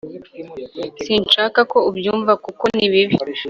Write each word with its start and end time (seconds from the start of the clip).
sinshaka 1.03 1.59
ko 1.71 1.77
ubyumva 1.89 2.33
kuko 2.43 2.63
nibibi 2.75 3.15